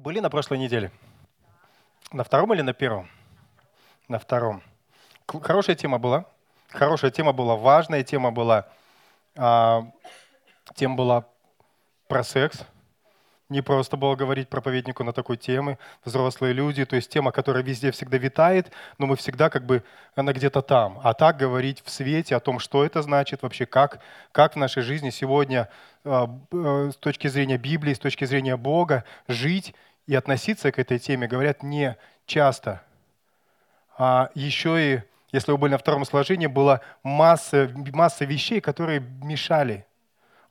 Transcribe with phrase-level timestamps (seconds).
[0.00, 0.90] Были на прошлой неделе?
[2.10, 3.10] На втором или на первом?
[4.08, 4.62] На втором.
[5.26, 6.24] Хорошая тема была.
[6.70, 8.66] Хорошая тема была, важная тема была.
[9.36, 9.84] А,
[10.74, 11.26] тема была
[12.08, 12.60] про секс.
[13.50, 17.90] Не просто было говорить проповеднику на такой темы, взрослые люди, то есть тема, которая везде
[17.90, 19.82] всегда витает, но мы всегда как бы,
[20.14, 21.00] она где-то там.
[21.02, 24.00] А так говорить в свете о том, что это значит вообще, как,
[24.32, 25.68] как в нашей жизни сегодня
[26.04, 29.74] а, э, с точки зрения Библии, с точки зрения Бога жить
[30.06, 32.82] и относиться к этой теме, говорят не часто.
[33.98, 35.02] А еще и,
[35.32, 39.86] если вы были на втором сложении, была масса, масса вещей, которые мешали–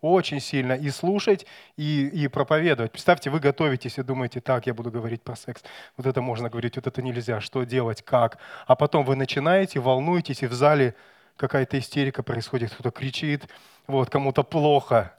[0.02, 2.92] очень сильно и слушать, и, и проповедовать.
[2.92, 5.62] Представьте, вы готовитесь и думаете, так, я буду говорить про секс.
[5.98, 8.38] Вот это можно говорить, вот это нельзя, что делать, как.
[8.66, 10.96] А потом вы начинаете, волнуетесь, и в зале
[11.36, 13.48] какая-то истерика происходит, кто-то кричит,
[13.88, 15.14] вот, кому-то плохо.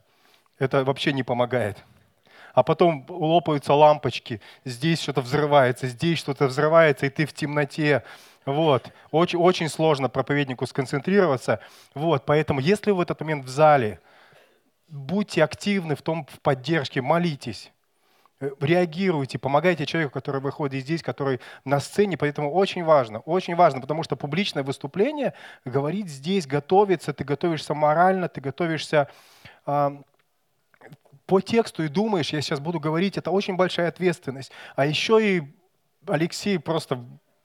[0.58, 1.78] Это вообще не помогает.
[2.54, 8.04] А потом лопаются лампочки, здесь что-то взрывается, здесь что-то взрывается, и ты в темноте.
[8.46, 8.90] Вот.
[9.10, 11.60] Очень, очень сложно проповеднику сконцентрироваться.
[11.94, 12.24] Вот.
[12.26, 14.00] Поэтому если вы в этот момент в зале–
[14.90, 17.72] будьте активны в том, в поддержке, молитесь
[18.40, 22.16] э, реагируйте, помогайте человеку, который выходит здесь, который на сцене.
[22.16, 25.32] Поэтому очень важно, очень важно, потому что публичное выступление,
[25.64, 29.08] говорить здесь, готовиться, ты готовишься морально, ты готовишься
[31.30, 34.50] по тексту и думаешь, я сейчас буду говорить, это очень большая ответственность.
[34.74, 35.42] А еще и
[36.08, 36.98] Алексей просто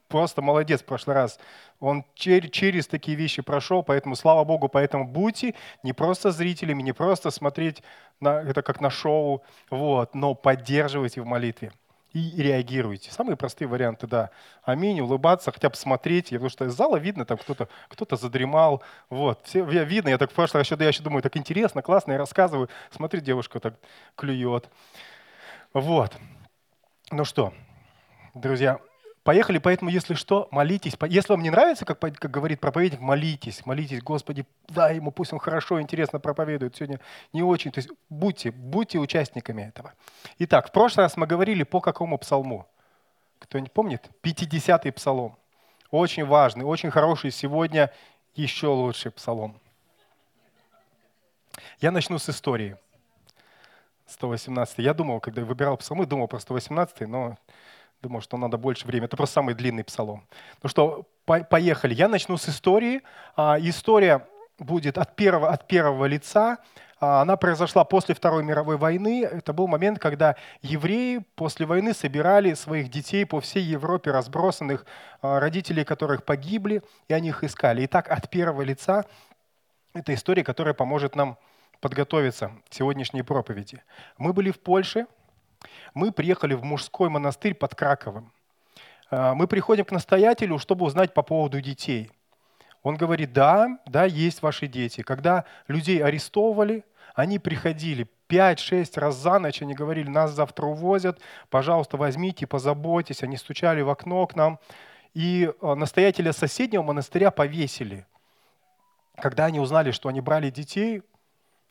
[0.07, 1.39] просто молодец в прошлый раз.
[1.79, 6.93] Он чер- через такие вещи прошел, поэтому слава Богу, поэтому будьте не просто зрителями, не
[6.93, 7.83] просто смотреть
[8.19, 11.71] на это как на шоу, вот, но поддерживайте в молитве
[12.15, 13.11] и реагируйте.
[13.11, 14.29] Самые простые варианты, да.
[14.63, 19.41] Аминь, улыбаться, хотя бы смотреть, потому что из зала видно, там кто-то кто задремал, вот.
[19.43, 22.17] Все, я, видно, я так в прошлый раз, я еще думаю, так интересно, классно, я
[22.17, 23.75] рассказываю, смотри, девушка так
[24.15, 24.69] клюет.
[25.73, 26.13] Вот.
[27.11, 27.53] Ну что,
[28.33, 28.79] друзья,
[29.25, 30.93] Поехали, поэтому, если что, молитесь.
[31.09, 35.39] Если вам не нравится, как, как говорит проповедник, молитесь, молитесь, Господи, дай ему, пусть он
[35.39, 36.75] хорошо, интересно проповедует.
[36.75, 36.99] Сегодня
[37.33, 37.71] не очень.
[37.71, 39.95] То есть будьте, будьте участниками этого.
[40.37, 42.67] Итак, в прошлый раз мы говорили по какому псалму?
[43.39, 44.11] Кто-нибудь помнит?
[44.21, 45.35] 50-й псалом.
[45.89, 47.31] Очень важный, очень хороший.
[47.31, 47.91] Сегодня
[48.35, 49.59] еще лучший псалом.
[51.79, 52.77] Я начну с истории.
[54.05, 54.77] 118.
[54.77, 57.39] Я думал, когда выбирал псалмы, думал про 118, но
[58.05, 59.07] Думаю, что надо больше времени.
[59.07, 60.27] Это просто самый длинный псалом.
[60.61, 61.95] Ну что, по поехали.
[61.95, 63.01] Я начну с истории.
[63.35, 64.27] А, история
[64.59, 66.59] будет от первого, от первого лица.
[66.99, 69.23] А, она произошла после Второй мировой войны.
[69.23, 74.85] Это был момент, когда евреи после войны собирали своих детей по всей Европе, разбросанных,
[75.23, 77.87] а, родителей которых погибли, и они их искали.
[77.87, 79.05] Итак, от первого лица
[79.95, 81.39] это история, которая поможет нам
[81.79, 83.81] подготовиться к сегодняшней проповеди.
[84.19, 85.07] Мы были в Польше,
[85.93, 88.31] мы приехали в мужской монастырь под Краковым.
[89.09, 92.11] А, мы приходим к настоятелю, чтобы узнать по поводу детей.
[92.83, 95.01] Он говорит, да, да, есть ваши дети.
[95.01, 101.97] Когда людей арестовывали, они приходили 5-6 раз за ночь, они говорили, нас завтра увозят, пожалуйста,
[101.97, 103.23] возьмите, позаботьтесь.
[103.23, 104.59] Они стучали в окно к нам.
[105.13, 108.05] И а, настоятеля соседнего монастыря повесили.
[109.17, 111.01] Когда они узнали, что они брали детей,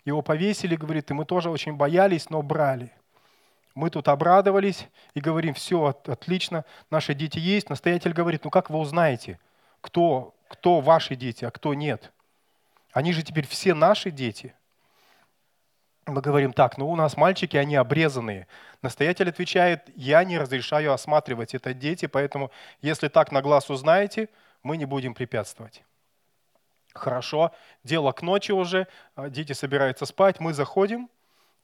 [0.04, 2.92] его повесили, говорит, и мы тоже очень боялись, но брали.
[3.74, 7.70] Мы тут обрадовались и говорим, все, отлично, наши дети есть.
[7.70, 9.40] Настоятель говорит, ну как вы узнаете,
[9.80, 12.12] кто, кто ваши дети, а кто нет?
[12.92, 14.54] Они же теперь все наши дети.
[16.06, 18.46] Мы говорим так, ну у нас мальчики, они обрезанные.
[18.82, 22.52] Настоятель отвечает, я не разрешаю осматривать это дети, поэтому
[22.82, 24.28] если так на глаз узнаете,
[24.62, 25.82] мы не будем препятствовать.
[26.92, 27.52] Хорошо,
[27.82, 28.86] дело к ночи уже,
[29.16, 31.08] а, дети собираются спать, мы заходим,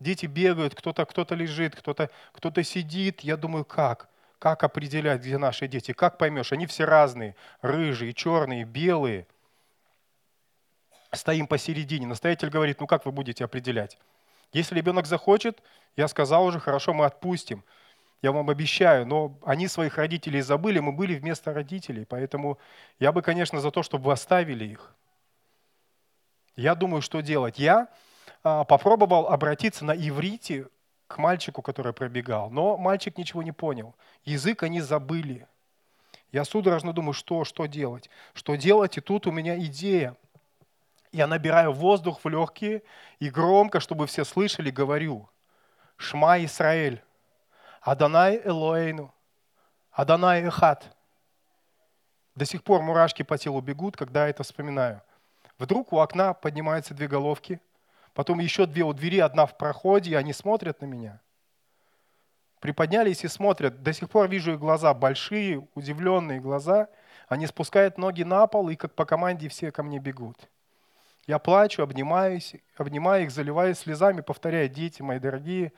[0.00, 3.20] Дети бегают, кто-то кто лежит, кто-то кто сидит.
[3.20, 4.08] Я думаю, как?
[4.38, 5.92] Как определять, где наши дети?
[5.92, 6.52] Как поймешь?
[6.52, 7.36] Они все разные.
[7.60, 9.26] Рыжие, черные, белые.
[11.12, 12.06] Стоим посередине.
[12.06, 13.98] Настоятель говорит, ну как вы будете определять?
[14.54, 15.62] Если ребенок захочет,
[15.96, 17.62] я сказал уже, хорошо, мы отпустим.
[18.22, 22.58] Я вам обещаю, но они своих родителей забыли, мы были вместо родителей, поэтому
[22.98, 24.94] я бы, конечно, за то, чтобы вы оставили их.
[26.56, 27.58] Я думаю, что делать.
[27.58, 27.88] Я
[28.42, 30.69] попробовал обратиться на иврите
[31.07, 33.95] к мальчику, который пробегал, но мальчик ничего не понял.
[34.25, 35.47] Язык они забыли.
[36.33, 38.09] Я судорожно думаю, что, что делать?
[38.33, 38.97] Что делать?
[38.97, 40.16] И тут у меня идея.
[41.13, 42.84] Я набираю воздух в легкие
[43.19, 45.28] и громко, чтобы все слышали, говорю.
[45.97, 47.03] Шма Исраэль,
[47.81, 49.13] Адонай Элоэйну,
[49.91, 50.97] Адонай Эхат.
[52.37, 55.03] До сих пор мурашки по телу бегут, когда это вспоминаю.
[55.59, 57.60] Вдруг у окна поднимаются две головки–
[58.20, 61.22] Потом еще две у двери, одна в проходе, и они смотрят на меня.
[62.60, 63.82] приподнялись и смотрят.
[63.82, 66.90] До сих пор вижу их глаза, большие, удивленные глаза.
[67.28, 70.36] Они спускают ноги на пол, и как по команде все ко мне бегут.
[71.26, 75.72] Я плачу, обнимаюсь, обнимаю их, заливаюсь слезами, повторяю, дети мои дорогие,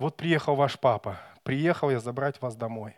[0.00, 2.96] вот приехал ваш папа, приехал я забрать вас домой.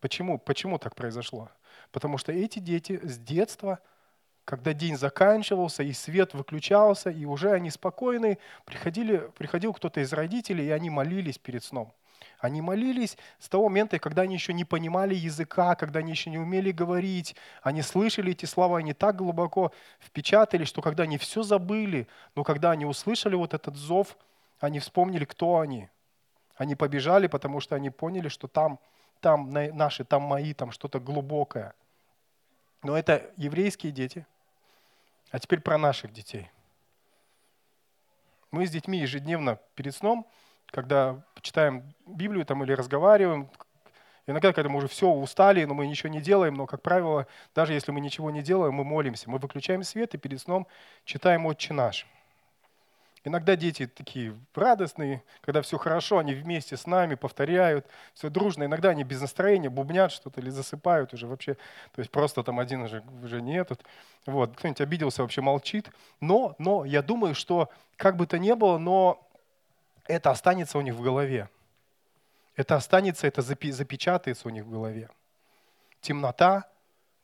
[0.00, 0.38] Почему?
[0.38, 1.50] Почему так произошло?
[1.92, 3.80] Потому что эти дети с детства–
[4.48, 10.68] когда день заканчивался, и свет выключался, и уже они спокойны, приходили, приходил кто-то из родителей,
[10.68, 11.92] и они молились перед сном.
[12.38, 16.38] Они молились с того момента, когда они еще не понимали языка, когда они еще не
[16.38, 17.36] умели говорить.
[17.62, 22.70] Они слышали эти слова, они так глубоко впечатали, что когда они все забыли, но когда
[22.70, 24.16] они услышали вот этот зов,
[24.60, 25.90] они вспомнили, кто они.
[26.56, 28.78] Они побежали, потому что они поняли, что там,
[29.20, 31.74] там наши, там мои, там что-то глубокое.
[32.82, 34.24] Но это еврейские дети–
[35.30, 36.50] а теперь про наших детей.
[38.50, 40.26] Мы с детьми ежедневно перед сном,
[40.66, 43.50] когда читаем Библию там, или разговариваем,
[44.26, 47.72] иногда, когда мы уже все устали, но мы ничего не делаем, но, как правило, даже
[47.72, 49.30] если мы ничего не делаем, мы молимся.
[49.30, 50.66] Мы выключаем свет и перед сном
[51.04, 52.06] читаем «Отче наш».
[53.24, 58.64] Иногда дети такие радостные, когда все хорошо, они вместе с нами повторяют, все дружно.
[58.64, 61.54] Иногда они без настроения бубнят что-то или засыпают уже вообще.
[61.94, 63.84] То есть просто там один уже, уже не этот.
[64.26, 64.56] Вот.
[64.56, 65.90] Кто-нибудь обиделся, вообще молчит.
[66.20, 69.28] Но, но я думаю, что как бы то ни было, но
[70.06, 71.48] это останется у них в голове.
[72.54, 75.10] Это останется, это запечатается у них в голове.
[76.00, 76.68] Темнота,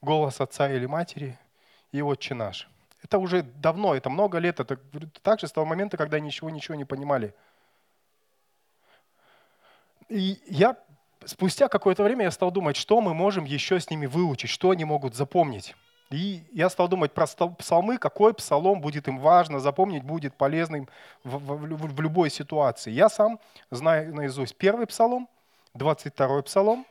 [0.00, 1.38] голос отца или матери
[1.93, 2.69] и отче наш–
[3.05, 4.79] это уже давно, это много лет, это
[5.23, 7.35] также с того момента, когда ничего, ничего не понимали.
[10.09, 10.77] И я
[11.27, 14.85] спустя какое-то время я стал думать, что мы можем еще с ними выучить, что они
[14.85, 15.75] могут запомнить.
[16.11, 20.89] И я стал думать про псалмы, какой псалом будет им важно, запомнить будет полезным
[21.25, 22.91] в, в, в любой ситуации.
[22.91, 23.39] Я сам
[23.71, 25.29] знаю наизусть первый псалом,
[25.75, 26.87] 22 псалом,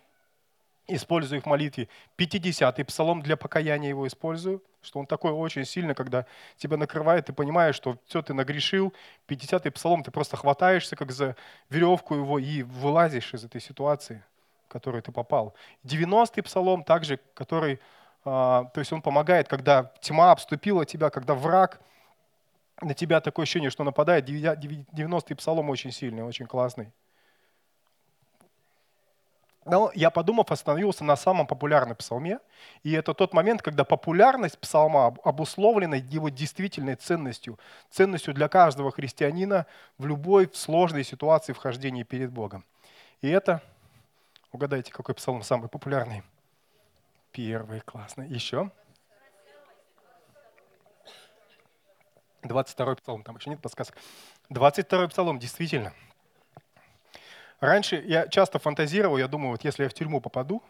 [0.88, 1.88] использую их в молитве.
[2.18, 6.25] 50-й псалом для покаяния его использую, что он такой очень сильно, когда
[6.57, 8.94] тебя накрывает, ты понимаешь, что все, ты нагрешил.
[9.27, 11.35] 50-й псалом, ты просто хватаешься как за
[11.69, 14.24] веревку его и вылазишь из этой ситуации,
[14.68, 15.56] в которую ты попал.
[15.85, 17.79] 90-й псалом также, который,
[18.25, 21.79] а, то есть он помогает, когда тьма обступила тебя, когда враг
[22.81, 24.27] на тебя такое ощущение, что нападает.
[24.27, 26.91] 90-й псалом очень сильный, очень классный.
[29.65, 32.39] Но я, подумав, остановился на самом популярном псалме.
[32.83, 37.57] И это тот момент, когда популярность псалма обусловлена его действительной ценностью.
[37.89, 39.65] Ценностью для каждого христианина
[39.98, 42.65] в любой сложной ситуации вхождения перед Богом.
[43.21, 43.62] И это,
[44.51, 46.24] угадайте, какой псалом самый популярный?
[47.31, 48.24] Первый, классно.
[48.24, 48.69] Еще?
[52.44, 53.95] 22 псалом, там еще нет подсказок.
[54.50, 55.94] 22 псалом, действительно.
[57.63, 60.62] Раньше я часто фантазировал, я думаю, вот если я в тюрьму попаду,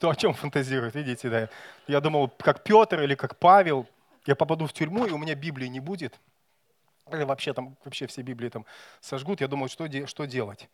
[0.00, 1.48] то о чем фантазирует, видите, да.
[1.86, 3.86] Я думал, как Петр или как Павел,
[4.26, 6.18] я попаду в тюрьму, и у меня Библии не будет.
[7.12, 8.66] Или вообще там, вообще все Библии там
[9.00, 9.40] сожгут.
[9.40, 10.68] Я думал, что, что делать.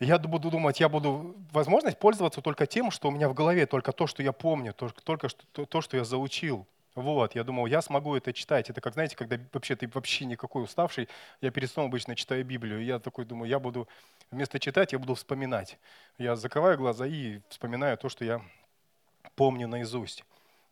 [0.00, 3.92] Я буду думать, я буду возможность пользоваться только тем, что у меня в голове, только
[3.92, 6.66] то, что я помню, только, только что, то, что я заучил.
[6.98, 8.70] Вот, я думал, я смогу это читать.
[8.70, 11.08] Это как, знаете, когда вообще ты вообще никакой уставший,
[11.40, 13.88] я перед сном обычно читаю Библию, я такой думаю, я буду
[14.32, 15.78] вместо читать, я буду вспоминать.
[16.18, 18.42] Я закрываю глаза и вспоминаю то, что я
[19.36, 20.24] помню наизусть.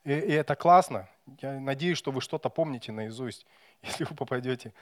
[0.04, 1.08] И, и это классно.
[1.40, 3.46] Я надеюсь, что вы что-то помните наизусть,
[3.82, 4.72] если вы попадете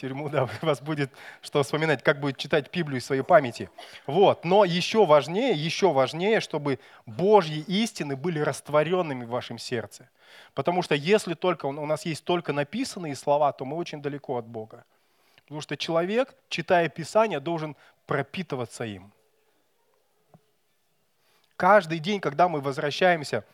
[0.00, 1.10] тюрьму, да, вас будет
[1.42, 3.70] что вспоминать, как будет читать Библию в своей памяти.
[4.06, 4.44] Вот.
[4.44, 10.08] Но еще важнее, еще важнее, чтобы Божьи истины были растворенными в вашем сердце.
[10.54, 14.46] Потому что если только у нас есть только написанные слова, то мы очень далеко от
[14.46, 14.84] Бога.
[15.44, 17.76] Потому что человек, читая Писание, должен
[18.06, 19.12] пропитываться им.
[21.56, 23.44] Каждый день, когда мы возвращаемся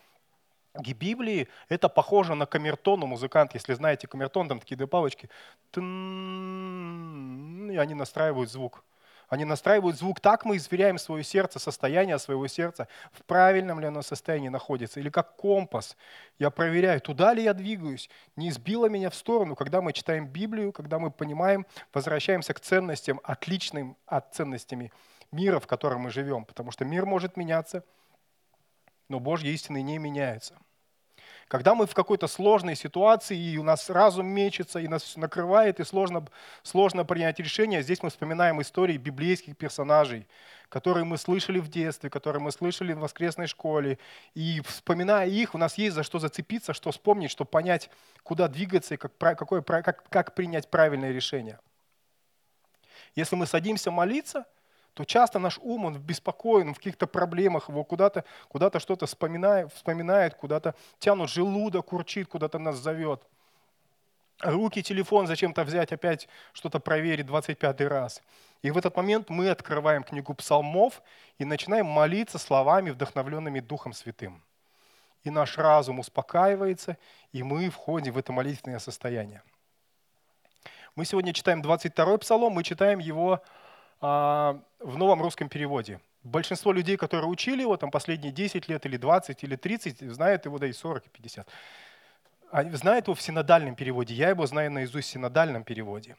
[0.79, 3.57] Библии это похоже на камертон у музыканта.
[3.57, 5.29] Если знаете камертон, там такие две палочки.
[5.77, 8.85] И они настраивают звук.
[9.29, 10.21] Они настраивают звук.
[10.21, 15.01] Так мы измеряем свое сердце, состояние своего сердца, в правильном ли оно состоянии находится.
[15.01, 15.97] Или как компас.
[16.39, 19.57] Я проверяю, туда ли я двигаюсь, не сбило меня в сторону.
[19.57, 24.93] Когда мы читаем Библию, когда мы понимаем, возвращаемся к ценностям, отличным от ценностями
[25.33, 26.45] мира, в котором мы живем.
[26.45, 27.83] Потому что мир может меняться,
[29.09, 30.57] но Божьи истины не меняются.
[31.49, 35.85] Когда мы в какой-то сложной ситуации, и у нас разум мечется, и нас накрывает, и
[35.85, 36.27] сложно,
[36.65, 40.27] сложно принять решение, здесь мы вспоминаем истории библейских персонажей,
[40.69, 44.01] которые мы слышали в детстве, которые мы слышали в воскресной школе.
[44.35, 47.91] И вспоминая их, у нас есть за что зацепиться, что вспомнить, чтобы понять,
[48.25, 51.61] куда двигаться и как, какое, как, как принять правильное решение.
[53.15, 54.47] Если мы садимся молиться–
[54.97, 60.35] то часто наш ум, он беспокоен, в каких-то проблемах, его куда-то куда что-то вспоминает, вспоминает
[60.35, 63.21] куда-то тянут желудок, урчит, куда-то нас зовет.
[64.41, 68.23] Руки, телефон зачем-то взять, опять что-то проверить 25 раз.
[68.63, 71.03] И в этот момент мы открываем книгу псалмов
[71.37, 74.43] и начинаем молиться словами, вдохновленными Духом Святым.
[75.25, 76.97] И наш разум успокаивается,
[77.33, 79.43] и мы входим в это молитвенное состояние.
[80.95, 83.43] Мы сегодня читаем 22 псалом, мы читаем его
[84.01, 86.01] в новом русском переводе.
[86.23, 90.59] Большинство людей, которые учили его там последние 10 лет или 20 или 30, знают его,
[90.59, 91.49] да и 40, и 50.
[92.51, 94.15] Они знают его в синодальном переводе.
[94.15, 96.17] Я его знаю наизусть в синодальном переводе.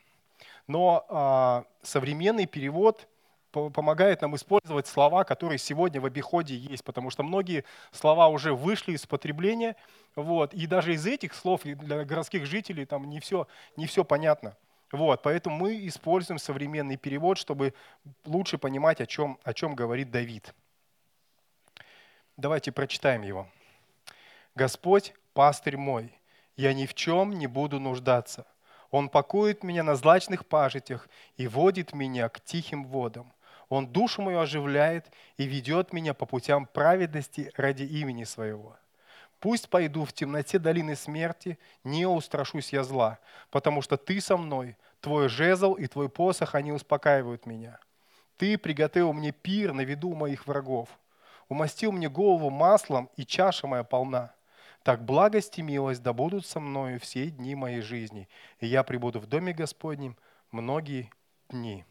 [0.67, 3.07] Но а, современный перевод
[3.51, 8.93] помогает нам использовать слова, которые сегодня в обиходе есть, потому что многие слова уже вышли
[8.93, 9.75] из потребления,
[10.15, 14.55] вот, и даже из этих слов для городских жителей там не все, не все понятно.
[14.91, 17.73] Вот, поэтому мы используем современный перевод, чтобы
[18.25, 20.53] лучше понимать, о чем, о чем говорит Давид.
[22.37, 23.49] Давайте прочитаем его.
[24.55, 26.13] «Господь, пастырь мой,
[26.55, 28.47] я ни в чем не буду нуждаться.
[28.89, 33.33] Он пакует меня на злачных пажитях и водит меня к тихим водам.
[33.69, 38.77] Он душу мою оживляет и ведет меня по путям праведности ради имени своего.
[39.39, 43.19] Пусть пойду в темноте долины смерти, не устрашусь я зла,
[43.51, 47.79] потому что ты со мной, твой жезл и твой посох, они успокаивают меня.
[48.37, 50.89] Ты приготовил мне пир на виду моих врагов,
[51.49, 54.33] умастил мне голову маслом, и чаша моя полна.
[54.83, 58.27] Так благость и милость да будут со мною все дни моей жизни,
[58.59, 60.17] и я прибуду в доме Господнем
[60.51, 61.11] многие
[61.49, 61.85] дни.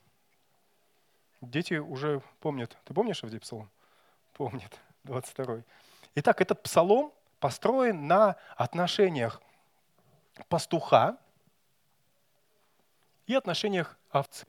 [1.41, 2.77] Дети уже помнят.
[2.85, 3.71] Ты помнишь Авдей Псалом?
[4.33, 4.81] Помнят.
[5.05, 5.63] 22.
[6.17, 9.41] Итак, этот псалом построен на отношениях
[10.49, 11.17] пастуха
[13.27, 14.47] и отношениях овцы.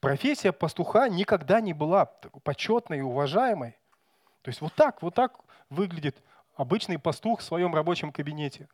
[0.00, 2.04] Профессия пастуха никогда не была
[2.42, 3.78] почетной и уважаемой.
[4.42, 6.22] То есть вот так, вот так выглядит
[6.56, 8.68] обычный пастух в своем рабочем кабинете.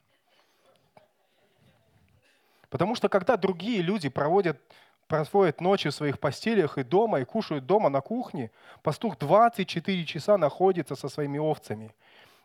[2.68, 4.60] Потому что когда другие люди проводят
[5.10, 8.52] проводят ночи в своих постелях и дома, и кушают дома на кухне,
[8.82, 11.92] пастух 24 часа находится со своими овцами.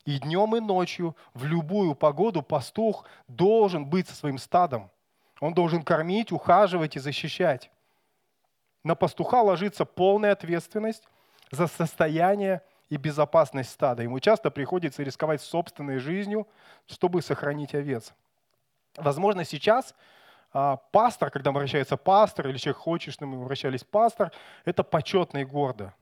[0.05, 4.89] И днем, и ночью, в любую погоду пастух должен быть со своим стадом.
[5.41, 7.69] Он должен кормить, ухаживать и защищать.
[8.83, 11.07] На пастуха ложится полная ответственность
[11.51, 14.01] за состояние и безопасность стада.
[14.01, 16.47] Ему часто приходится рисковать собственной жизнью,
[16.87, 18.13] чтобы сохранить овец.
[18.97, 19.93] Возможно, сейчас
[20.57, 24.31] а, пастор, когда обращается пастор, или человек хочет, чтобы мы обращались пастор,
[24.63, 25.93] это почетно и гордо.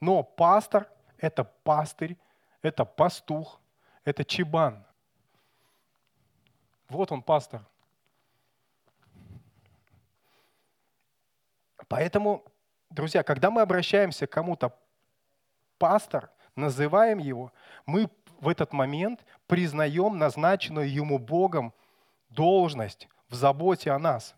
[0.00, 2.16] Но пастор– это пастырь,
[2.62, 3.60] это пастух,
[4.06, 4.82] это чебан.
[6.88, 7.66] Вот он, пастор.
[11.86, 12.46] Поэтому,
[12.88, 14.74] друзья, когда мы обращаемся к кому-то
[15.76, 17.52] пастор, называем его,
[17.84, 18.08] мы
[18.40, 21.74] в этот момент признаем назначенную ему Богом
[22.30, 24.34] должность, в заботе о нас.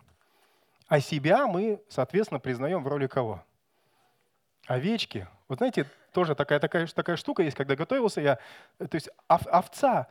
[0.87, 3.45] А себя мы, соответственно, признаем в роли кого?
[4.67, 5.27] Овечки.
[5.49, 8.37] Вот знаете, тоже такая, такая, такая штука есть, когда готовился я,
[8.79, 10.07] то есть ов, овца,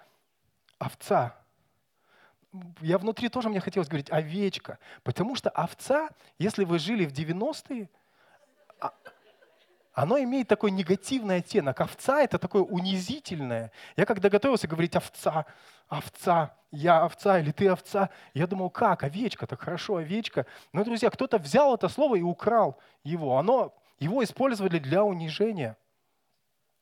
[0.77, 1.35] овца.
[2.81, 7.89] Я внутри тоже мне хотелось говорить овечка, потому что овца, если вы жили в 90-е,
[9.93, 11.79] оно имеет такой негативный оттенок.
[11.79, 13.71] Овца– это такое унизительное.
[13.95, 15.45] Я когда готовился говорить овца,
[15.87, 20.47] овца, я овца или ты овца, я думал, как, овечка, так хорошо, овечка.
[20.71, 23.37] Но, друзья, кто-то взял это слово и украл его.
[23.37, 25.77] Оно, его использовали для унижения.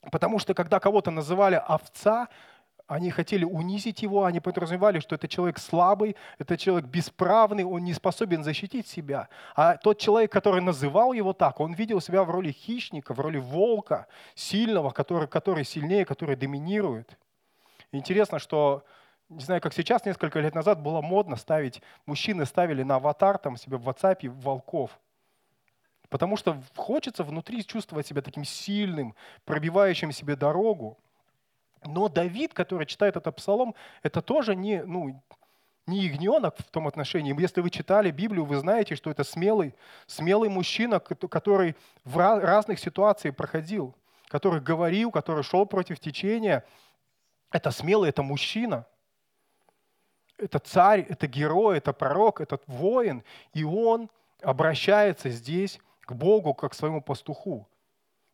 [0.09, 2.29] Потому что когда кого-то называли овца,
[2.91, 7.93] они хотели унизить его, они подразумевали, что это человек слабый, это человек бесправный, он не
[7.93, 9.29] способен защитить себя.
[9.55, 13.37] А тот человек, который называл его так, он видел себя в роли хищника, в роли
[13.37, 17.17] волка, сильного, который, который сильнее, который доминирует.
[17.93, 18.83] Интересно, что,
[19.29, 23.55] не знаю, как сейчас, несколько лет назад было модно ставить, мужчины ставили на аватар там
[23.55, 24.99] себе в WhatsApp волков.
[26.09, 30.97] Потому что хочется внутри чувствовать себя таким сильным, пробивающим себе дорогу.
[31.83, 33.73] Но Давид, который читает этот псалом,
[34.03, 35.21] это тоже не, ну,
[35.87, 37.39] не ягненок в том отношении.
[37.39, 39.73] Если вы читали Библию, вы знаете, что это смелый,
[40.05, 43.95] смелый мужчина, который в разных ситуациях проходил,
[44.27, 46.63] который говорил, который шел против течения.
[47.51, 48.85] Это смелый, это мужчина.
[50.37, 53.23] Это царь, это герой, это пророк, это воин.
[53.53, 54.09] И он
[54.41, 57.67] обращается здесь к Богу, как к своему пастуху.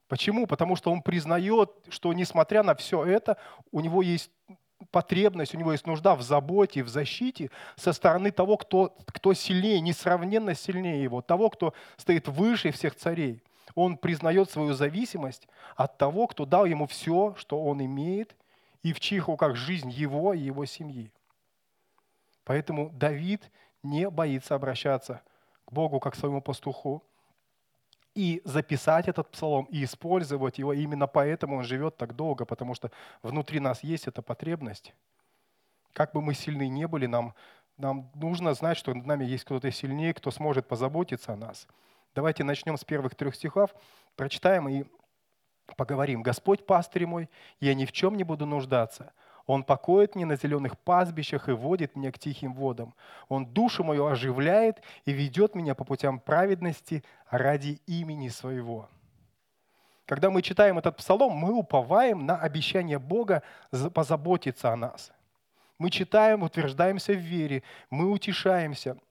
[0.07, 0.47] Почему?
[0.47, 3.37] Потому что он признает, что несмотря на все это,
[3.71, 4.31] у него есть
[4.91, 9.81] потребность, у него есть нужда в заботе, в защите со стороны того, кто, кто сильнее,
[9.81, 13.41] несравненно сильнее его, того, кто стоит выше всех царей.
[13.75, 18.35] Он признает свою зависимость от того, кто дал ему все, что он имеет,
[18.83, 21.11] и в чьих руках жизнь его и его семьи.
[22.45, 23.51] Поэтому Давид
[23.83, 25.21] не боится обращаться
[25.65, 27.03] к Богу как к своему пастуху,
[28.17, 30.73] и записать этот псалом, и использовать его.
[30.73, 32.89] именно поэтому он живет так долго, потому что
[33.21, 34.95] внутри нас есть эта потребность.
[35.93, 37.35] Как бы мы сильны не были, нам,
[37.77, 41.67] нам нужно знать, что над нами есть кто-то сильнее, кто сможет позаботиться о нас.
[42.15, 43.75] Давайте начнем с первых трех стихов,
[44.15, 44.85] прочитаем и
[45.75, 46.23] поговорим.
[46.23, 49.13] «Господь пастырь мой, я ни в чем не буду нуждаться.
[49.47, 52.93] Он покоит меня на зеленых пастбищах и водит меня к тихим водам.
[53.29, 58.89] Он душу мою оживляет и ведет меня по путям праведности ради имени своего.
[60.05, 63.41] Когда мы читаем этот псалом, мы уповаем на обещание Бога
[63.93, 65.11] позаботиться о нас.
[65.79, 68.97] Мы читаем, утверждаемся в вере, мы утешаемся–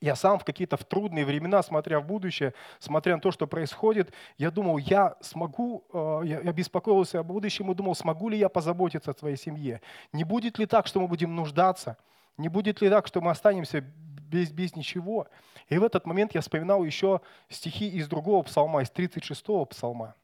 [0.00, 4.12] я сам в какие-то в трудные времена, смотря в будущее, смотря на то, что происходит,
[4.36, 9.10] я думал, я смогу, э, я беспокоился о будущем и думал, смогу ли я позаботиться
[9.10, 9.80] о своей семье.
[10.12, 11.96] Не будет ли так, что мы будем нуждаться?
[12.36, 15.26] Не будет ли так, что мы останемся без, без ничего?
[15.68, 20.14] И в этот момент я вспоминал еще стихи из другого псалма, из 36-го псалма.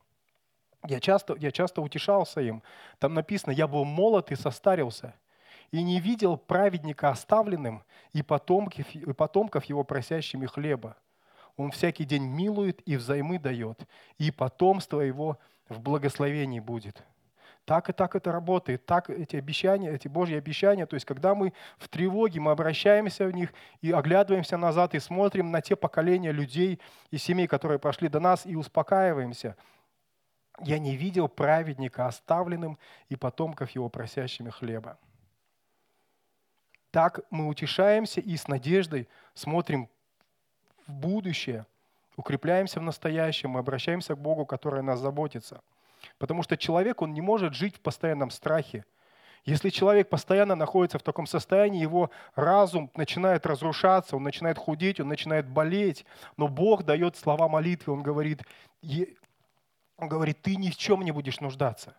[0.87, 2.63] Я часто, я часто утешался им.
[2.99, 5.15] Там написано, я был молод и состарился–
[5.71, 10.97] и не видел праведника оставленным и потомков, и потомков его просящими хлеба.
[11.57, 13.87] Он всякий день милует и взаймы дает,
[14.19, 17.03] и потомство его в благословении будет.
[17.65, 21.55] Так и так это работает, так эти обещания, эти Божьи обещания, то есть когда мы
[21.79, 26.79] в тревоге, мы обращаемся в них и оглядываемся назад и смотрим на те поколения людей
[27.11, 29.57] и семей, которые прошли до нас, и успокаиваемся.
[30.61, 32.79] Я не видел праведника оставленным
[33.09, 34.99] и потомков его просящими хлеба.
[36.95, 39.89] Так мы утешаемся и с надеждой смотрим
[40.87, 41.67] в будущее,
[42.15, 45.61] укрепляемся в настоящем, мы обращаемся к Богу, который нас заботится.
[46.19, 48.85] Потому что человек, он не может жить в постоянном страхе.
[49.45, 55.09] Если человек постоянно находится в таком состоянии, его разум начинает разрушаться, он начинает худеть, он
[55.09, 56.07] начинает болеть.
[56.37, 58.43] Но Бог дает слова молитвы, Он говорит,
[59.97, 61.97] он говорит, ты ни в чем не будешь нуждаться.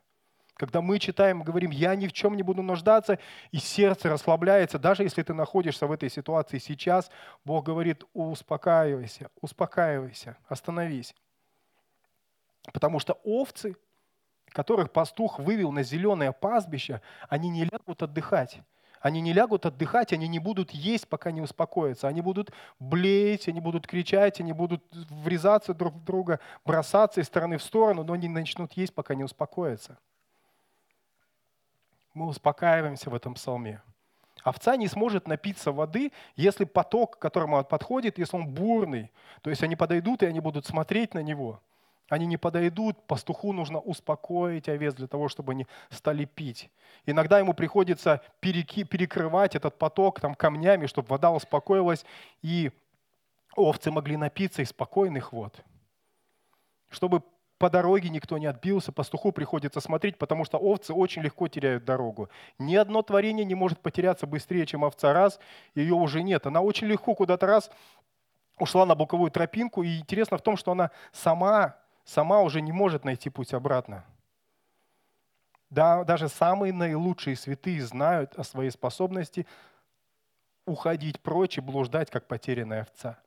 [0.55, 3.19] Когда мы читаем, говорим, я ни в чем не буду нуждаться,
[3.51, 7.11] и сердце расслабляется, даже если ты находишься в этой ситуации сейчас,
[7.43, 11.13] Бог говорит, успокаивайся, успокаивайся, остановись.
[12.71, 13.75] Потому что овцы,
[14.47, 18.59] которых пастух вывел на зеленое пастбище, они не лягут отдыхать.
[19.01, 22.07] Они не лягут отдыхать, они не будут есть, пока не успокоятся.
[22.07, 27.57] Они будут блеять, они будут кричать, они будут врезаться друг в друга, бросаться из стороны
[27.57, 29.99] в сторону, но они начнут есть, пока не успокоятся
[32.15, 33.82] мы успокаиваемся в этом псалме.
[34.43, 39.12] Овца не сможет напиться воды, если поток, к которому он подходит, если он бурный.
[39.41, 41.62] То есть они подойдут, и они будут смотреть на него.
[42.08, 46.69] Они не подойдут, пастуху нужно успокоить овец для того, чтобы они стали пить.
[47.06, 52.06] Иногда ему приходится перекрывать этот поток там, камнями, чтобы вода успокоилась,
[52.43, 52.71] и
[53.56, 55.63] овцы могли напиться из спокойных вод.
[56.89, 57.23] Чтобы
[57.65, 62.30] по дороге никто не отбился, пастуху приходится смотреть, потому что овцы очень легко теряют дорогу.
[62.60, 65.39] Ни одно творение не может потеряться быстрее, чем овца раз,
[65.73, 66.45] ее уже нет.
[66.45, 67.71] Она очень легко куда-то раз
[68.60, 73.04] ушла на боковую тропинку, и интересно в том, что она сама, сама уже не может
[73.04, 74.06] найти путь обратно.
[75.71, 79.47] Да, даже самые наилучшие святые знают о своей способности
[80.67, 83.17] уходить прочь и блуждать, как потерянная овца.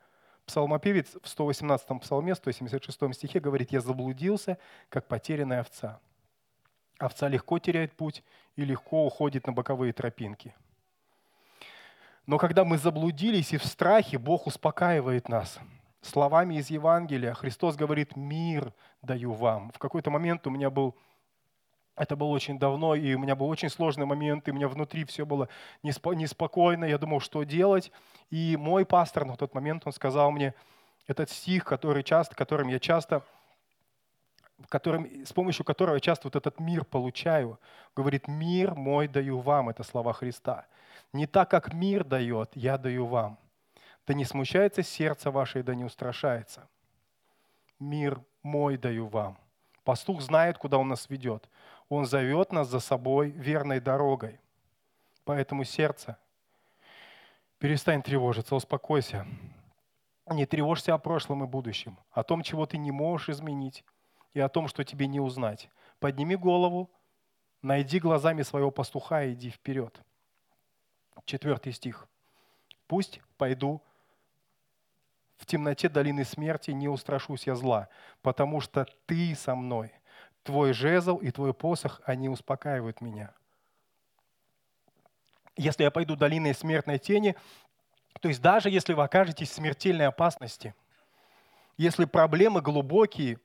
[0.49, 4.57] Псалмопевец в 118 псалме, 176 стихе говорит, «Я заблудился,
[4.89, 6.01] как потерянная овца».
[6.99, 8.25] Овца легко теряет путь
[8.57, 10.55] и легко уходит на боковые тропинки.
[12.27, 15.59] Но когда мы заблудились и в страхе, Бог успокаивает нас.
[16.01, 19.71] Словами из Евангелия Христос говорит «Мир даю вам».
[19.73, 20.97] В какой-то момент у меня был
[21.99, 25.05] это было очень давно, и у меня был очень сложный момент, и у меня внутри
[25.05, 25.49] все было
[25.83, 27.93] неспокойно, я думал, что делать.
[28.31, 30.55] И мой пастор на тот момент, он сказал мне
[31.07, 33.23] этот стих, который часто, которым я часто
[34.69, 37.61] которым, с помощью которого я часто вот этот мир получаю.
[37.95, 40.67] Говорит, мир мой даю вам, это слова Христа.
[41.13, 43.39] Не так, как мир дает, я даю вам.
[44.07, 46.69] Да не смущается сердце ваше, да не устрашается.
[47.79, 49.39] Мир мой даю вам.
[49.85, 51.49] Пастух знает, куда он нас ведет.
[51.89, 54.39] Он зовет нас за собой верной дорогой.
[55.25, 56.19] Поэтому сердце,
[57.59, 59.27] перестань тревожиться, успокойся.
[60.31, 63.85] Не тревожься о прошлом и будущем, о том, чего ты не можешь изменить,
[64.35, 65.71] и о том, что тебе не узнать.
[66.01, 66.91] Подними голову,
[67.63, 70.01] найди глазами своего пастуха и иди вперед.
[71.25, 72.07] Четвертый стих.
[72.87, 73.83] «Пусть пойду
[75.37, 77.89] в темноте долины смерти, не устрашусь я зла,
[78.23, 79.93] потому что ты со мной.
[80.49, 83.35] Твой жезл и твой посох, они успокаивают меня».
[85.57, 87.37] Если я пойду долиной смертной тени,
[88.23, 90.75] то есть даже если вы окажетесь в смертельной опасности,
[91.77, 93.39] если проблемы глубокие,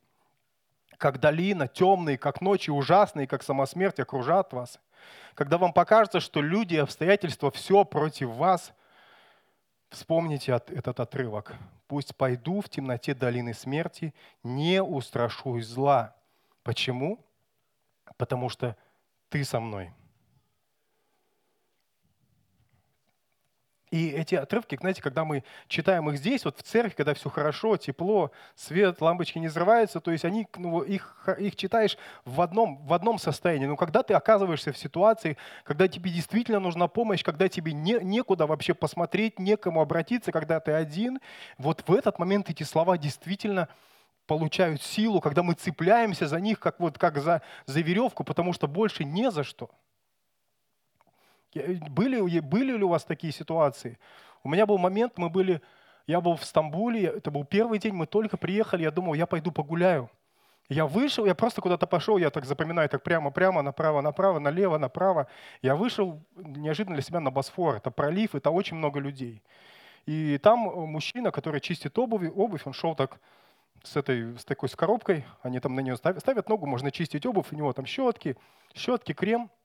[0.98, 4.80] как долина, темные, как ночи, ужасные, как сама смерть окружат вас,
[5.36, 8.72] когда вам покажется, что люди и обстоятельства все против вас,
[9.90, 11.54] вспомните этот отрывок.
[11.88, 16.16] «Пусть пойду в темноте долины смерти, не устрашусь зла».
[16.64, 17.24] Почему?
[18.18, 18.76] Потому что
[19.30, 19.92] ты со мной–
[23.94, 27.78] И эти отрывки, знаете, когда мы читаем их здесь, вот в церкви, когда все хорошо,
[27.78, 32.94] тепло, свет, лампочки не взрываются, то есть они, ну, их, их читаешь в одном, в
[32.94, 33.68] одном состоянии.
[33.68, 38.48] Но когда ты оказываешься в ситуации, когда тебе действительно нужна помощь, когда тебе не, некуда
[38.48, 41.20] вообще посмотреть, некому обратиться, когда ты один,
[41.60, 43.70] вот в этот момент эти слова действительно
[44.28, 48.68] получают силу, когда мы цепляемся за них, как, вот, как за, за веревку, потому что
[48.68, 49.70] больше не за что–
[51.90, 53.98] были, были ли у вас такие ситуации?
[54.44, 55.62] У меня был момент, мы были,
[56.08, 59.52] я был в Стамбуле, это был первый день, мы только приехали, я думал, я пойду
[59.52, 60.10] погуляю.
[60.70, 65.28] Я вышел, я просто куда-то пошел, я так запоминаю, так прямо-прямо, направо-направо, налево, направо.
[65.62, 69.44] Я вышел неожиданно для себя на Босфор, это пролив, это очень много людей.
[70.06, 73.20] И там мужчина, который чистит обувь, обувь он шел так
[73.84, 77.26] с, этой, с такой с коробкой, они там на нее ставят, ставят ногу, можно чистить
[77.26, 78.36] обувь, у него там щетки,
[78.74, 79.52] щетки, крем–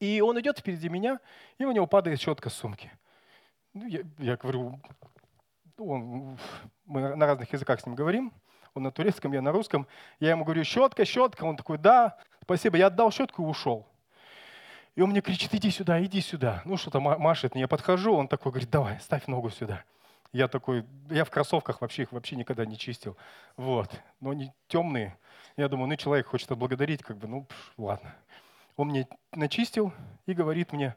[0.00, 1.20] и он идет впереди меня,
[1.58, 2.90] и у него падает щетка с сумки.
[3.72, 4.80] Ну, я, я говорю,
[5.78, 6.38] он,
[6.84, 8.32] мы на разных языках с ним говорим,
[8.74, 9.86] он на турецком, я на русском.
[10.18, 11.44] Я ему говорю, щетка, щетка.
[11.44, 12.76] Он такой, да, спасибо.
[12.76, 13.86] Я отдал щетку и ушел.
[14.96, 16.60] И он мне кричит, иди сюда, иди сюда.
[16.64, 17.54] Ну, что-то машет.
[17.54, 19.84] Я подхожу, он такой говорит, давай, ставь ногу сюда.
[20.34, 23.16] Я такой, я в кроссовках вообще их вообще никогда не чистил.
[23.56, 23.88] Вот.
[24.18, 25.16] Но они темные.
[25.56, 28.12] Я думаю, ну, человек хочет отблагодарить, как бы, ну, пш, ладно.
[28.76, 29.92] Он мне начистил
[30.26, 30.96] и говорит мне,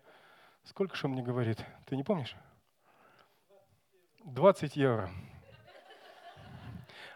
[0.63, 2.36] сколько же он мне говорит, ты не помнишь?
[4.23, 5.12] 20 евро.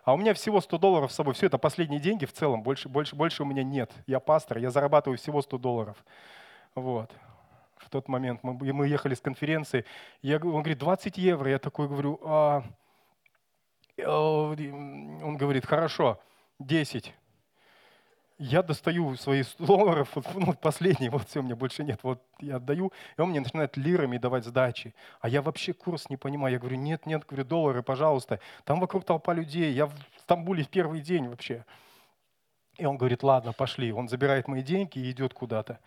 [0.03, 1.33] А у меня всего 100 долларов с собой.
[1.33, 2.61] Все это последние деньги в целом.
[2.61, 3.91] Больше, больше, больше у меня нет.
[4.05, 6.05] Я пастор, я зарабатываю всего 100 долларов.
[6.75, 7.11] Вот.
[7.81, 9.85] В тот момент мы, мы ехали с конференции.
[10.21, 11.49] Я, он говорит, 20 евро.
[11.49, 12.63] Я такой говорю, а...
[14.05, 16.21] он говорит, хорошо,
[16.59, 17.13] 10
[18.41, 22.55] я достаю свои 100 долларов, ну, последний, вот все, у меня больше нет, вот я
[22.55, 24.95] отдаю, и он мне начинает лирами давать сдачи.
[25.19, 26.53] А я вообще курс не понимаю.
[26.53, 28.39] Я говорю, нет, нет, говорю, доллары, пожалуйста.
[28.63, 31.65] Там вокруг толпа людей, я в Стамбуле в первый день вообще.
[32.77, 33.93] И он говорит, ладно, пошли.
[33.93, 35.79] Он забирает мои деньги и идет куда-то.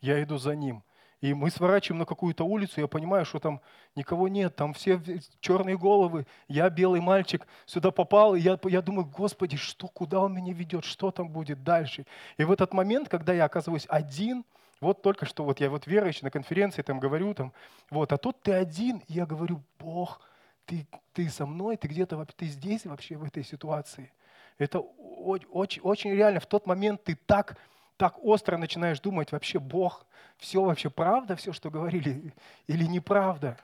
[0.00, 0.82] Я иду за ним.
[1.20, 3.60] И мы сворачиваем на какую-то улицу, я понимаю, что там
[3.94, 5.00] никого нет, там все
[5.40, 10.34] черные головы, я белый мальчик, сюда попал, и я, я думаю, Господи, что, куда он
[10.34, 12.06] меня ведет, что там будет дальше?
[12.38, 14.44] И в этот момент, когда я оказываюсь один,
[14.80, 17.52] вот только что вот я вот верующий на конференции там говорю, там,
[17.90, 20.22] вот, а тут ты один, и я говорю, Бог,
[20.64, 24.10] ты, ты со мной, ты где-то, ты здесь вообще в этой ситуации.
[24.56, 27.58] Это очень, очень реально, в тот момент ты так
[28.00, 30.06] так остро начинаешь думать, вообще Бог,
[30.38, 32.32] все вообще правда, все, что говорили,
[32.66, 33.58] или неправда?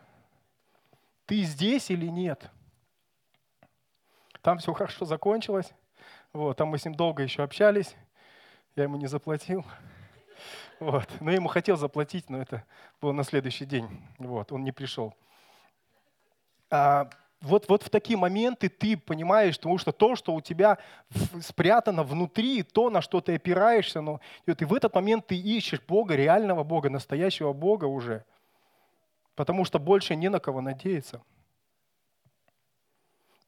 [1.25, 2.51] Ты здесь или нет?
[4.43, 5.73] Там все хорошо закончилось.
[6.35, 7.97] Вот, там мы с ним долго еще общались.
[8.75, 9.65] Я ему не заплатил.
[10.81, 11.09] Вот.
[11.21, 12.63] Но я ему хотел заплатить, но это
[13.01, 13.89] было на следующий день.
[14.19, 15.15] Вот, он не пришел.
[16.69, 17.09] А,
[17.41, 20.79] вот, вот в такие моменты ты понимаешь, потому что то, что у тебя
[21.41, 26.17] спрятано внутри, то, на что ты опираешься, но и в этот момент ты ищешь Бога,
[26.17, 28.25] реального Бога, настоящего Бога уже,
[29.35, 31.23] потому что больше не на кого надеяться.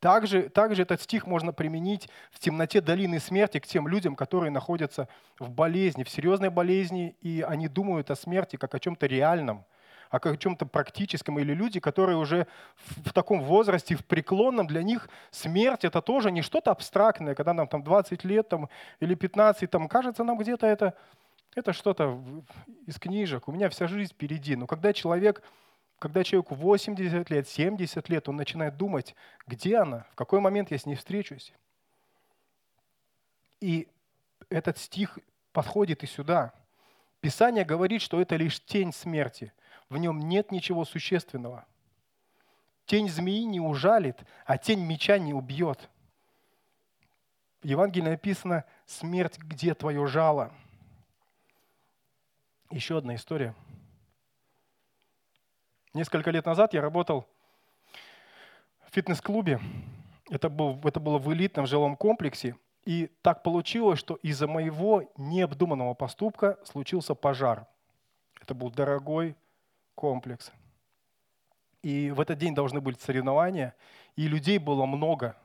[0.01, 5.09] Также, также этот стих можно применить в темноте долины смерти к тем людям, которые находятся
[5.40, 9.64] в болезни, в серьезной болезни, и они думают о смерти как о чем-то реальном–
[10.11, 15.09] о чем-то практическом, или люди, которые уже в, в таком возрасте, в преклонном, для них
[15.31, 18.68] смерть это тоже не что-то абстрактное, когда нам там 20 лет там,
[19.01, 20.94] или 15, там, кажется нам где-то это,
[21.55, 22.23] это что-то
[22.87, 24.57] из книжек, у меня вся жизнь впереди.
[24.57, 25.42] Но когда человек,
[25.99, 29.14] когда человеку 80 лет, 70 лет, он начинает думать,
[29.47, 31.53] где она, в какой момент я с ней встречусь.
[33.61, 33.88] И
[34.51, 35.18] этот стих
[35.53, 36.53] подходит и сюда.
[37.21, 39.53] Писание говорит, что это лишь тень смерти.
[39.88, 41.64] В нем нет ничего существенного.
[42.87, 45.88] Тень змеи не ужалит, а тень меча не убьет.
[47.62, 50.53] В Евангелии написано «Смерть, где твое жало?»
[52.70, 53.55] Еще одна история.
[55.94, 57.27] Несколько лет назад я работал
[58.87, 59.59] в фитнес-клубе.
[60.31, 62.57] Это, был, это было в элитном жилом комплексе.
[62.85, 67.66] И так получилось, что из-за моего необдуманного поступка случился пожар.
[68.40, 69.35] Это был дорогой
[69.98, 70.52] комплекс.
[71.82, 73.74] И в этот день должны были соревнования,
[74.16, 75.37] и людей было много.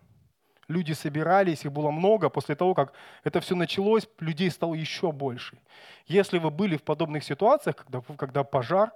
[0.68, 2.30] Люди собирались, их было много.
[2.30, 5.58] После того, как это все началось, людей стало еще больше.
[6.06, 8.92] Если вы были в подобных ситуациях, когда, когда пожар,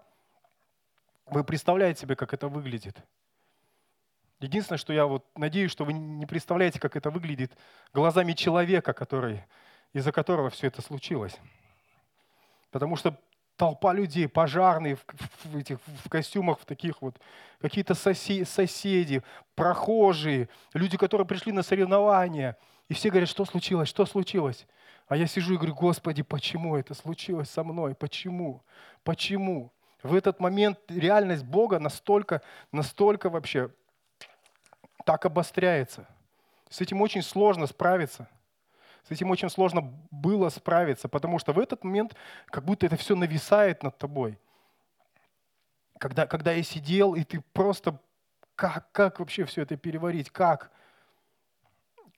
[1.26, 2.98] вы представляете себе, как это выглядит–
[4.39, 7.58] Единственное, что я вот надеюсь, что вы не представляете, как это выглядит
[7.91, 9.43] глазами человека, который,
[9.93, 11.36] из-за которого все это случилось.
[12.70, 13.20] Потому что
[13.58, 15.06] толпа людей, пожарные в,
[15.43, 17.20] в, этих, в костюмах, в таких вот,
[17.60, 19.24] какие-то соси, соседи,
[19.56, 22.56] прохожие, люди, которые пришли на соревнования.
[22.88, 24.65] И все говорят, что случилось, что случилось?
[25.08, 27.96] А я сижу и говорю, Господи, почему это случилось со мной?
[27.96, 28.63] Почему?
[29.04, 29.74] Почему?
[30.04, 32.41] В этот момент реальность Бога настолько,
[32.72, 33.72] настолько вообще
[35.06, 36.08] так обостряется.
[36.70, 38.30] С этим очень сложно справиться.
[39.08, 42.13] С этим очень сложно было справиться, потому что в этот момент
[42.48, 44.38] как будто это все нависает над тобой.
[45.98, 48.02] Когда, когда я сидел, и ты просто,
[48.56, 50.72] как, как вообще все это переварить, как?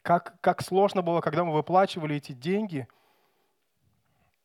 [0.01, 2.87] Как, как сложно было, когда мы выплачивали эти деньги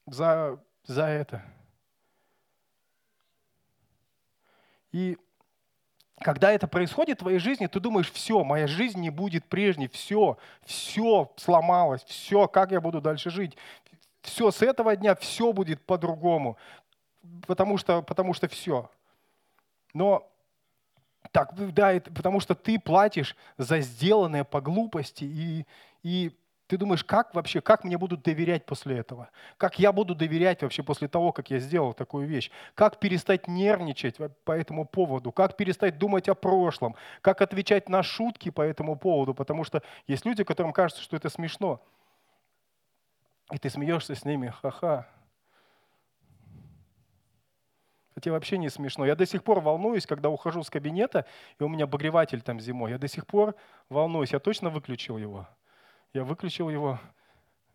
[0.04, 1.42] за, за это.
[4.92, 5.16] И
[6.20, 10.38] когда это происходит в твоей жизни, ты думаешь, все, моя жизнь не будет прежней, все,
[10.64, 13.56] все сломалось, все, как я буду дальше жить.
[14.22, 16.56] Все, с этого дня все будет по-другому,
[17.46, 18.90] потому что, потому что все.
[19.92, 20.26] Но
[21.30, 25.66] так, да, это потому что ты платишь за сделанное по глупости, и,
[26.02, 26.32] и
[26.66, 29.28] ты думаешь, как вообще, как мне будут доверять после этого?
[29.58, 32.50] Как я буду доверять вообще после того, как я сделал такую вещь?
[32.74, 35.30] Как перестать нервничать по этому поводу?
[35.30, 36.96] Как перестать думать о прошлом?
[37.20, 39.34] Как отвечать на шутки по этому поводу?
[39.34, 41.82] Потому что есть люди, которым кажется, что это смешно.
[43.52, 45.06] И ты смеешься с ними, ха-ха.
[48.16, 49.04] Это вообще не смешно.
[49.04, 51.26] Я до сих пор волнуюсь, когда ухожу с кабинета,
[51.58, 52.92] и у меня обогреватель там зимой.
[52.92, 53.54] Я до сих пор
[53.90, 54.32] волнуюсь.
[54.32, 55.46] Я точно выключил его?
[56.14, 57.00] Я выключил его,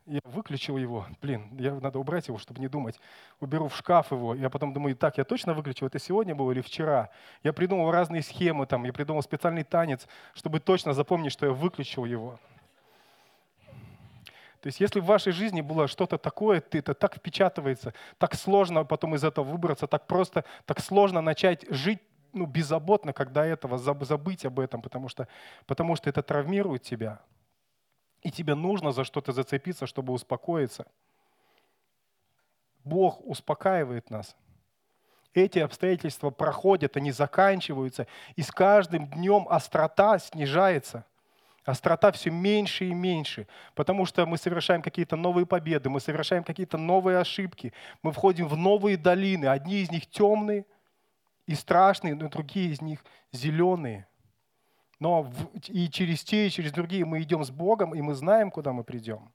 [0.05, 2.97] я выключил его, блин, я, надо убрать его, чтобы не думать.
[3.41, 6.61] Уберу в шкаф его, я потом думаю, так, я точно выключил, это сегодня было или
[6.61, 7.09] вчера?
[7.43, 12.05] Я придумал разные схемы, там, я придумал специальный танец, чтобы точно запомнить, что я выключил
[12.05, 12.39] его.
[14.61, 18.85] То есть если в вашей жизни было что-то такое, ты, это так впечатывается, так сложно
[18.85, 21.99] потом из этого выбраться, так просто, так сложно начать жить
[22.31, 25.27] ну, беззаботно, когда этого, забыть об этом, потому что,
[25.65, 27.19] потому что это травмирует тебя
[28.21, 30.85] и тебе нужно за что-то зацепиться, чтобы успокоиться.
[32.83, 34.35] Бог успокаивает нас.
[35.33, 41.05] Эти обстоятельства проходят, они заканчиваются, и с каждым днем острота снижается.
[41.65, 46.77] Острота все меньше и меньше, потому что мы совершаем какие-то новые победы, мы совершаем какие-то
[46.77, 49.45] новые ошибки, мы входим в новые долины.
[49.45, 50.65] Одни из них темные
[51.45, 54.07] и страшные, но другие из них зеленые.
[54.99, 55.31] Но
[55.67, 58.83] и через те, и через другие мы идем с Богом, и мы знаем, куда мы
[58.83, 59.31] придем.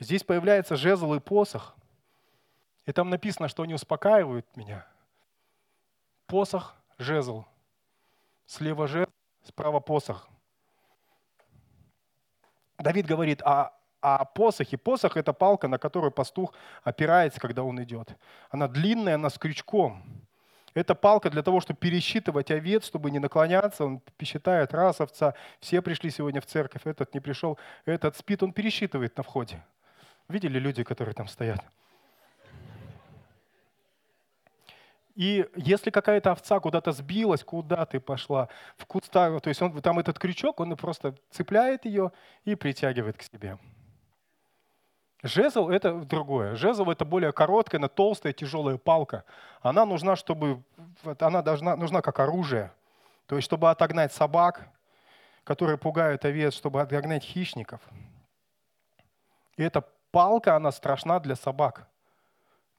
[0.00, 1.76] Здесь появляется жезл и посох.
[2.86, 4.86] И там написано, что они успокаивают меня.
[6.26, 7.44] Посох, жезл.
[8.46, 9.10] Слева жезл,
[9.42, 10.28] справа посох.
[12.78, 14.76] Давид говорит о, о посохе.
[14.76, 18.16] Посох– это палка, на которую пастух опирается, когда он идет.
[18.50, 20.02] Она длинная, она с крючком.
[20.74, 23.84] Это палка для того, чтобы пересчитывать овец, чтобы не наклоняться.
[23.84, 28.52] Он считает, раз овца, все пришли сегодня в церковь, этот не пришел, этот спит, он
[28.52, 29.62] пересчитывает на входе.
[30.28, 31.64] Видели люди, которые там стоят?
[35.14, 40.00] И если какая-то овца куда-то сбилась, куда ты пошла, в куста, то есть он, там
[40.00, 42.10] этот крючок, он просто цепляет ее
[42.44, 43.58] и притягивает к себе.
[45.24, 46.54] Жезл– это другое.
[46.54, 49.24] Жезл– это более короткая, но толстая, тяжелая палка.
[49.62, 50.62] Она нужна, чтобы,
[51.18, 52.70] она должна, нужна как оружие.
[53.26, 54.68] То есть, чтобы отогнать собак,
[55.42, 57.80] которые пугают овец, чтобы отгонять хищников.
[59.56, 61.88] И эта палка, она страшна для собак.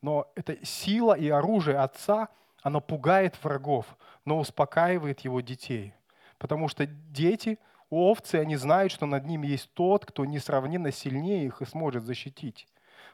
[0.04, 2.30] Но это сила и оружие Отца,
[2.62, 3.88] оно пугает врагов,
[4.24, 5.96] но успокаивает его детей.
[6.38, 7.58] Потому что дети,
[7.90, 12.68] овцы, они знают, что над ними есть тот, кто несравненно сильнее их и сможет защитить.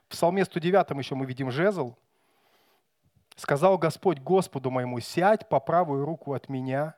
[0.05, 1.95] В Псалме 109 еще мы видим жезл.
[3.35, 6.95] «Сказал Господь Господу моему, сядь по правую руку от меня,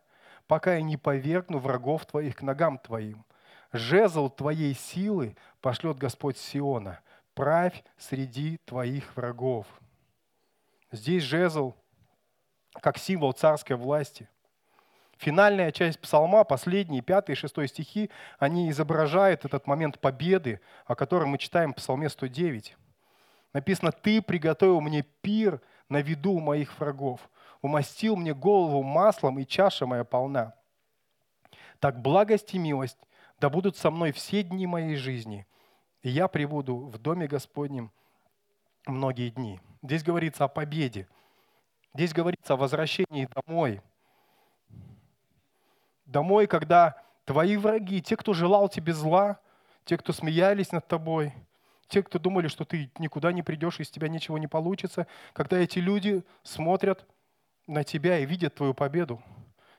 [0.47, 3.23] пока я не повергну врагов твоих к ногам твоим.
[3.71, 6.99] Жезл твоей силы пошлет Господь Сиона,
[7.33, 9.67] правь среди твоих врагов».
[10.91, 11.73] Здесь жезл
[12.81, 14.29] как символ царской власти.
[15.23, 18.09] Финальная часть псалма, последние, пятый и шестой стихи,
[18.39, 22.75] они изображают этот момент победы, о котором мы читаем в псалме 109.
[23.53, 27.21] Написано, «Ты приготовил мне пир на виду моих врагов,
[27.61, 30.55] умастил мне голову маслом, и чаша моя полна.
[31.79, 32.99] Так благость и милость
[33.39, 35.47] да будут со мной все дни моей жизни,
[36.01, 37.93] и я прибуду в доме Господнем
[38.85, 39.61] многие дни».
[39.81, 41.07] Здесь говорится о победе.
[41.93, 43.81] Здесь говорится о возвращении домой.
[46.05, 49.39] Домой, когда твои враги, те, кто желал тебе зла,
[49.85, 51.33] те, кто смеялись над тобой,
[51.87, 55.79] те, кто думали, что ты никуда не придешь, из тебя ничего не получится, когда эти
[55.79, 57.05] люди смотрят
[57.67, 59.21] на тебя и видят твою победу,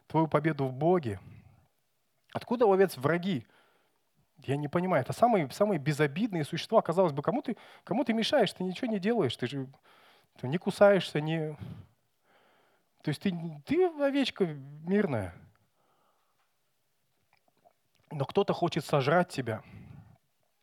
[0.06, 1.20] твою победу в Боге.
[2.32, 3.46] Откуда овец враги?
[4.38, 5.02] Я не понимаю.
[5.02, 6.82] Это самые, самые безобидные существа.
[6.82, 8.52] Казалось бы, кому ты, кому ты мешаешь?
[8.52, 9.36] Ты ничего не делаешь.
[9.36, 9.68] Ты же
[10.40, 11.56] ты не кусаешься, не...
[13.02, 13.34] То есть ты,
[13.66, 15.34] ты овечка мирная.
[18.14, 19.62] Но кто-то хочет сожрать тебя.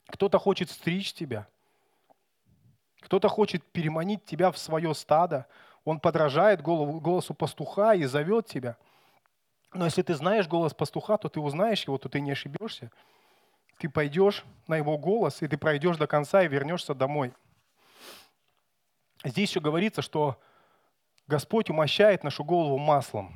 [0.08, 1.48] Кто-то хочет стричь тебя.
[3.02, 5.48] Кто-то хочет переманить тебя в свое стадо.
[5.86, 8.78] Он подражает голосу пастуха и зовет тебя.
[9.74, 12.92] Но если ты знаешь голос пастуха, то ты узнаешь его, то ты не ошибешься
[13.82, 17.34] ты пойдешь на его голос, и ты пройдешь до конца и вернешься домой.
[19.24, 20.40] Здесь еще говорится, что
[21.26, 23.34] Господь умощает нашу голову маслом.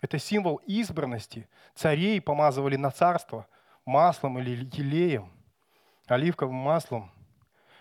[0.00, 1.48] Это символ избранности.
[1.74, 3.46] Царей помазывали на царство
[3.84, 5.30] маслом или елеем,
[6.06, 7.10] оливковым маслом.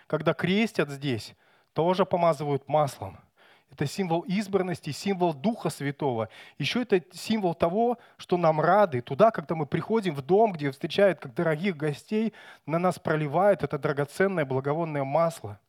[0.07, 1.35] Когда крестят здесь,
[1.73, 3.19] тоже помазывают маслом–
[3.71, 6.29] это символ избранности, символ Духа Святого.
[6.57, 9.01] Еще это символ того, что нам рады.
[9.01, 12.33] Туда, когда мы приходим в дом, где встречают как дорогих гостей,
[12.65, 15.59] на нас проливают это драгоценное благовонное масло.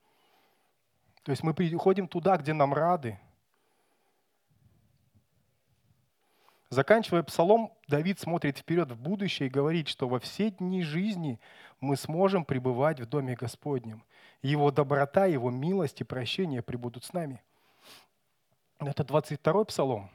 [1.23, 3.19] То есть мы приходим туда, где нам рады.
[6.71, 11.41] Заканчивая псалом, Давид смотрит вперед в будущее и говорит, что во все дни жизни
[11.81, 14.05] мы сможем пребывать в Доме Господнем.
[14.43, 17.43] Его доброта, Его милость и прощение пребудут с нами–
[18.79, 20.09] это 22-й псалом.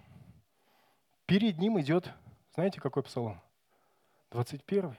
[1.26, 2.10] Перед ним идет,
[2.54, 3.42] знаете, какой псалом?
[4.32, 4.98] 21-й.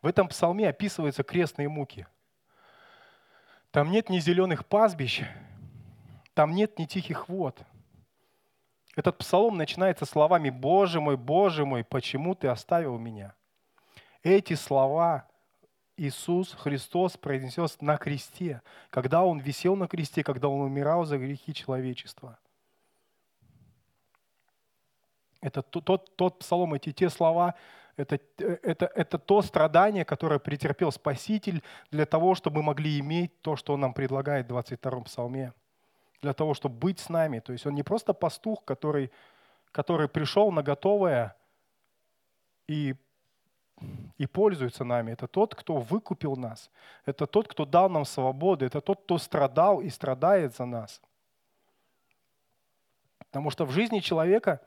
[0.00, 2.06] В этом псалме описываются крестные муки.
[3.70, 5.22] Там нет ни зеленых пастбищ,
[6.34, 7.62] там нет ни тихих вод.
[8.94, 13.34] Этот псалом начинается словами «Боже мой, Боже мой, почему ты оставил меня?»
[14.22, 15.26] Эти слова
[15.96, 21.54] Иисус Христос произнес на кресте, когда Он висел на кресте, когда Он умирал за грехи
[21.54, 22.38] человечества.
[25.40, 27.54] Это тот, тот псалом, эти те слова,
[27.96, 33.56] это, это, это то страдание, которое претерпел Спаситель для того, чтобы мы могли иметь то,
[33.56, 35.52] что Он нам предлагает в 22-м псалме.
[36.22, 37.40] Для того, чтобы быть с нами.
[37.40, 39.10] То есть Он не просто пастух, который,
[39.72, 41.36] который пришел на готовое
[42.68, 42.94] и
[44.18, 45.12] и пользуется нами.
[45.12, 46.70] Это тот, кто выкупил нас.
[47.04, 48.64] Это тот, кто дал нам свободу.
[48.64, 51.00] Это тот, кто страдал и страдает за нас.
[53.18, 54.60] Потому что в жизни человека,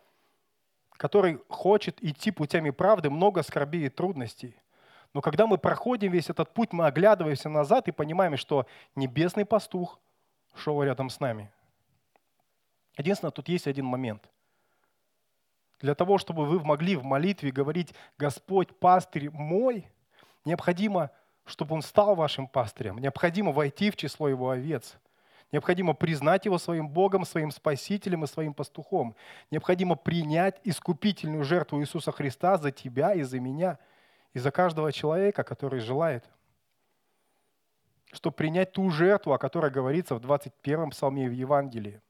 [0.91, 4.55] который хочет идти путями правды, много скорбей и трудностей.
[5.13, 8.65] Но когда мы проходим весь этот путь, мы оглядываемся назад и понимаем, что
[8.95, 9.99] небесный пастух
[10.55, 11.51] шел рядом с нами.
[12.97, 14.29] Единственное, тут есть один момент.
[15.81, 19.87] Для того, чтобы вы могли в молитве говорить «Господь, пастырь мой»,
[20.45, 21.11] необходимо,
[21.45, 24.95] чтобы Он стал вашим пастырем, необходимо войти в число Его овец,
[25.51, 29.15] необходимо признать Его своим Богом, своим Спасителем и своим пастухом,
[29.51, 33.77] необходимо принять искупительную жертву Иисуса Христа за тебя и за меня,
[34.33, 36.25] и за каждого человека, который желает
[38.11, 42.01] чтобы принять ту жертву, о которой говорится в 21 псалме в Евангелии.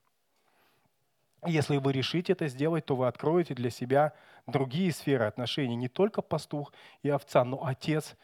[1.46, 4.14] Если вы решите это сделать, то вы откроете для себя
[4.48, 8.16] другие сферы отношений, не только пастух и овца, но отец,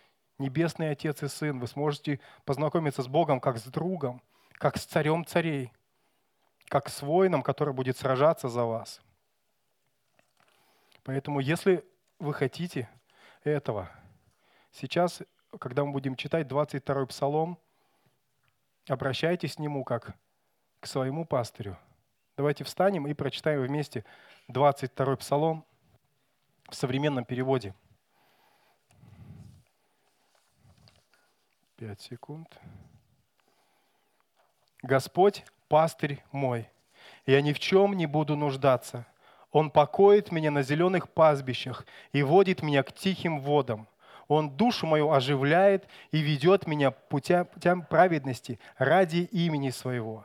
[0.41, 1.59] Небесный Отец и Сын.
[1.59, 4.21] Вы сможете познакомиться с Богом как с другом,
[4.53, 5.71] как с царем царей,
[6.67, 9.01] как с воином, который будет сражаться за вас.
[11.03, 11.85] Поэтому, если
[12.19, 12.89] вы хотите
[13.43, 13.89] этого,
[14.71, 15.21] сейчас,
[15.59, 17.57] когда мы будем читать 22-й псалом,
[18.87, 20.15] обращайтесь к нему как
[20.79, 21.77] к своему пастырю.
[22.37, 24.05] Давайте встанем и прочитаем вместе
[24.49, 25.65] 22-й псалом
[26.69, 27.75] в современном переводе.
[31.75, 32.59] Пять секунд.
[34.81, 36.69] Господь– пастырь мой,
[37.25, 39.05] я ни в чем не буду нуждаться.
[39.51, 43.87] Он покоит меня на зеленых пастбищах и водит меня к тихим водам.
[44.31, 50.23] Он душу мою оживляет и ведет меня путям, праведности ради имени своего.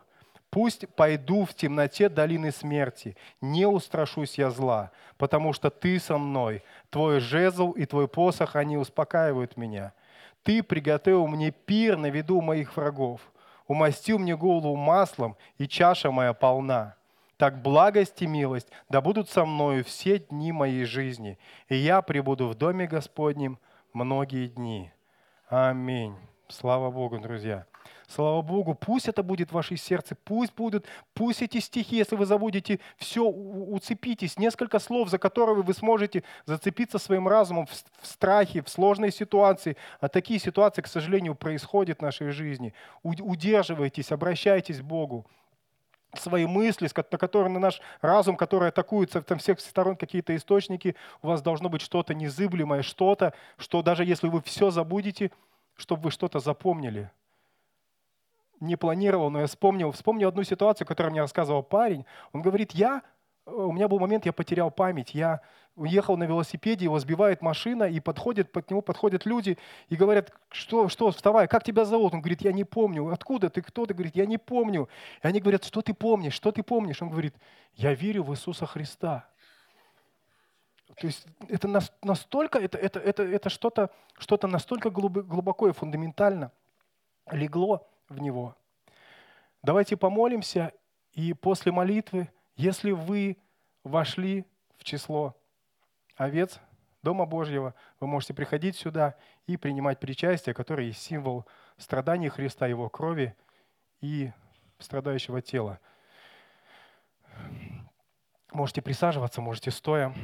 [0.49, 6.63] Пусть пойду в темноте долины смерти, не устрашусь я зла, потому что ты со мной,
[6.89, 9.93] твой жезл и твой посох, они успокаивают меня.
[10.45, 13.21] Ты приготовил мне пир на виду моих врагов,
[13.67, 16.95] умастил мне голову маслом, и чаша моя полна.
[17.39, 22.47] Так благость и милость да будут со мною все дни моей жизни, и я пребуду
[22.47, 23.59] в доме Господнем
[23.97, 24.93] многие дни.
[25.49, 26.15] Аминь.
[26.49, 27.67] Слава Богу, друзья.
[28.09, 32.25] Слава Богу, пусть это будет в вашей сердце, пусть будут, пусть эти стихи, если вы
[32.25, 38.63] забудете все, уцепитесь, несколько слов, за которые вы сможете зацепиться своим разумом в, в страхе,
[38.63, 39.77] в сложной ситуации.
[40.01, 42.75] А такие ситуации, к сожалению, происходят в нашей жизни.
[43.03, 45.27] Удерживайтесь, обращайтесь к Богу
[46.19, 51.29] свои мысли, на которые на наш разум, который атакуется там всех сторон какие-то источники, у
[51.29, 55.31] вас должно быть что-то незыблемое, что-то, что даже если вы все забудете,
[55.77, 57.11] чтобы вы что-то запомнили.
[58.61, 62.07] Не планировал, но я вспомнил, вспомнил одну ситуацию, которую мне рассказывал парень.
[62.33, 63.03] Он говорит, я
[63.47, 65.15] у меня был момент, я потерял память.
[65.15, 65.41] Я
[65.77, 69.57] уехал на велосипеде, его сбивает машина, и подходит, под него подходят люди
[69.89, 72.15] и говорят, что, что, вставай, как тебя зовут?
[72.15, 73.09] Он говорит, я не помню.
[73.13, 73.95] Откуда ты, кто ты?
[73.95, 74.89] Говорит, я не помню.
[75.23, 77.01] И они говорят, что ты помнишь, что ты помнишь?
[77.03, 77.35] Он говорит,
[77.75, 79.29] я верю в Иисуса Христа.
[81.01, 81.69] То есть это
[82.03, 86.53] настолько, это, это, это, это что-то что настолько глубоко и фундаментально
[87.31, 88.57] легло в него.
[89.63, 90.73] Давайте помолимся,
[91.13, 93.37] и после молитвы если вы
[93.85, 94.45] вошли
[94.79, 95.37] в число
[96.17, 96.59] овец
[97.03, 99.15] Дома Божьего, вы можете приходить сюда
[99.47, 101.47] и принимать причастие, которое есть символ
[101.77, 103.37] страданий Христа, Его крови
[104.01, 104.33] и
[104.79, 105.79] страдающего тела.
[108.53, 110.15] Можете присаживаться, можете стоя.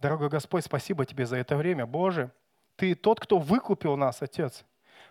[0.00, 1.84] Дорогой Господь, спасибо Тебе за это время.
[1.84, 2.30] Боже,
[2.76, 4.64] Ты тот, кто выкупил нас, Отец.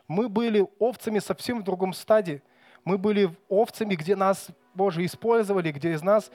[0.07, 2.41] Мы были овцами совсем в другом стадии.
[2.83, 6.31] Мы были овцами, где нас, Боже, использовали, где из нас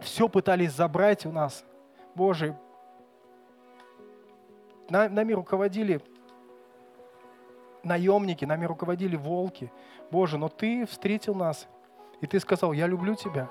[0.00, 1.64] все пытались забрать у нас.
[2.14, 2.56] Боже,
[4.88, 6.00] нами руководили
[7.82, 9.72] наемники, нами руководили волки.
[10.10, 11.68] Боже, но Ты встретил нас,
[12.20, 13.48] и Ты сказал, я люблю Тебя.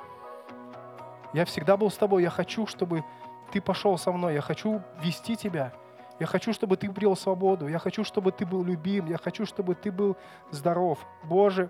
[1.34, 3.04] Я всегда был с Тобой, я хочу, чтобы
[3.52, 5.74] Ты пошел со мной, я хочу вести Тебя.
[6.20, 9.76] Я хочу, чтобы Ты обрел свободу, я хочу, чтобы Ты был любим, я хочу, чтобы
[9.76, 10.18] Ты был
[10.50, 11.06] здоров.
[11.24, 11.70] Боже,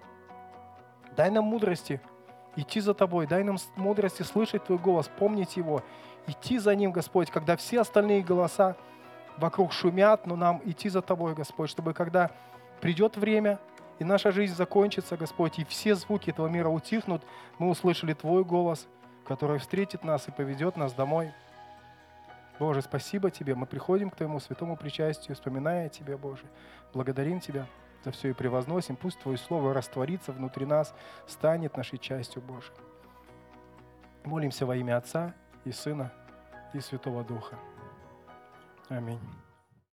[1.18, 2.00] дай нам мудрости,
[2.58, 3.28] идти за Тобой.
[3.28, 5.84] Дай нам мудрости слышать Твой голос, помнить его,
[6.26, 8.76] идти за Ним, Господь, когда все остальные голоса
[9.38, 12.32] вокруг шумят, но нам идти за Тобой, Господь, чтобы когда
[12.82, 13.60] придет время,
[14.00, 17.24] и наша жизнь закончится, Господь, и все звуки этого мира утихнут,
[17.58, 18.88] мы услышали Твой голос,
[19.26, 21.32] который встретит нас и поведет нас домой.
[22.60, 23.54] Боже, спасибо Тебе.
[23.56, 26.44] Мы приходим к Твоему святому причастию, вспоминая Тебя, Боже.
[26.94, 27.68] Благодарим Тебя
[28.08, 28.96] за все и превозносим.
[28.96, 30.96] Пусть Твое Слово растворится внутри нас,
[31.28, 32.78] станет нашей частью Божией.
[34.24, 35.34] Молимся во имя Отца
[35.66, 36.14] и Сына
[36.74, 37.58] и Святого Духа.
[38.88, 39.20] Аминь.